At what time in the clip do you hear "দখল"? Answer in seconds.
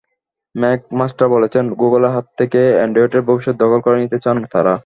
3.59-3.79